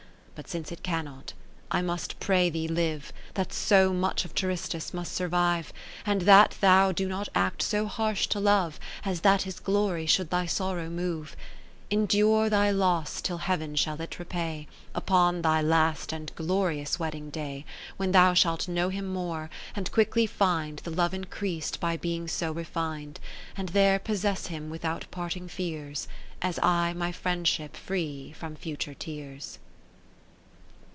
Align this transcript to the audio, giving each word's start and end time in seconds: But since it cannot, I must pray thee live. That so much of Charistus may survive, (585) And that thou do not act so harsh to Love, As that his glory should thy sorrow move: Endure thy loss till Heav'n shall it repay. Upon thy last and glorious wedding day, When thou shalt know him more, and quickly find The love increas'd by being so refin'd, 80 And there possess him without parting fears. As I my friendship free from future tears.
But 0.33 0.49
since 0.49 0.71
it 0.71 0.81
cannot, 0.81 1.33
I 1.69 1.83
must 1.83 2.19
pray 2.19 2.49
thee 2.49 2.67
live. 2.67 3.13
That 3.35 3.53
so 3.53 3.93
much 3.93 4.25
of 4.25 4.33
Charistus 4.33 4.91
may 4.91 5.03
survive, 5.03 5.67
(585) 6.05 6.07
And 6.11 6.21
that 6.21 6.57
thou 6.61 6.91
do 6.91 7.07
not 7.07 7.29
act 7.35 7.61
so 7.61 7.85
harsh 7.85 8.25
to 8.29 8.39
Love, 8.39 8.79
As 9.05 9.21
that 9.21 9.43
his 9.43 9.59
glory 9.59 10.07
should 10.07 10.31
thy 10.31 10.47
sorrow 10.47 10.89
move: 10.89 11.35
Endure 11.91 12.49
thy 12.49 12.71
loss 12.71 13.21
till 13.21 13.37
Heav'n 13.37 13.75
shall 13.75 14.01
it 14.01 14.17
repay. 14.17 14.67
Upon 14.95 15.43
thy 15.43 15.61
last 15.61 16.11
and 16.11 16.31
glorious 16.35 16.97
wedding 16.97 17.29
day, 17.29 17.63
When 17.97 18.11
thou 18.11 18.33
shalt 18.33 18.67
know 18.67 18.89
him 18.89 19.05
more, 19.13 19.51
and 19.75 19.91
quickly 19.91 20.25
find 20.25 20.79
The 20.79 20.89
love 20.89 21.13
increas'd 21.13 21.79
by 21.79 21.97
being 21.97 22.27
so 22.27 22.51
refin'd, 22.51 23.19
80 23.19 23.19
And 23.57 23.69
there 23.69 23.99
possess 23.99 24.47
him 24.47 24.71
without 24.71 25.05
parting 25.11 25.47
fears. 25.47 26.07
As 26.41 26.57
I 26.63 26.93
my 26.93 27.11
friendship 27.11 27.75
free 27.77 28.31
from 28.35 28.55
future 28.55 28.95
tears. 28.95 29.59